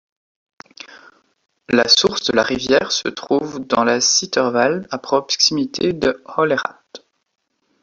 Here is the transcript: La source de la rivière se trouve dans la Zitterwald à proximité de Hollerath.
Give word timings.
La 1.69 1.87
source 1.87 2.23
de 2.23 2.31
la 2.35 2.41
rivière 2.41 2.91
se 2.91 3.07
trouve 3.07 3.59
dans 3.59 3.83
la 3.83 3.99
Zitterwald 3.99 4.87
à 4.89 4.97
proximité 4.97 5.93
de 5.93 6.23
Hollerath. 6.25 7.05